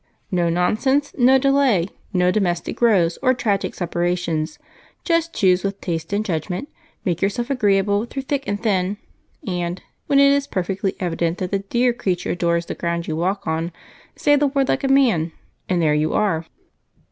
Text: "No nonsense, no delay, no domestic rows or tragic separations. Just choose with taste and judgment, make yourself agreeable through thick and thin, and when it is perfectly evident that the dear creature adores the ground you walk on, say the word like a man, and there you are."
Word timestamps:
"No 0.31 0.49
nonsense, 0.49 1.13
no 1.15 1.37
delay, 1.37 1.87
no 2.11 2.31
domestic 2.31 2.81
rows 2.81 3.19
or 3.21 3.35
tragic 3.35 3.75
separations. 3.75 4.57
Just 5.03 5.31
choose 5.31 5.63
with 5.63 5.79
taste 5.79 6.11
and 6.11 6.25
judgment, 6.25 6.69
make 7.05 7.21
yourself 7.21 7.51
agreeable 7.51 8.05
through 8.05 8.23
thick 8.23 8.47
and 8.47 8.59
thin, 8.59 8.97
and 9.45 9.83
when 10.07 10.17
it 10.19 10.31
is 10.31 10.47
perfectly 10.47 10.95
evident 10.99 11.37
that 11.37 11.51
the 11.51 11.59
dear 11.59 11.93
creature 11.93 12.31
adores 12.31 12.65
the 12.65 12.73
ground 12.73 13.07
you 13.07 13.15
walk 13.15 13.45
on, 13.45 13.71
say 14.15 14.35
the 14.35 14.47
word 14.47 14.69
like 14.69 14.83
a 14.83 14.87
man, 14.87 15.33
and 15.69 15.83
there 15.83 15.93
you 15.93 16.13
are." 16.13 16.47